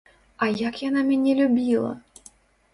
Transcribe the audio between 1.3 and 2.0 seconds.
любіла!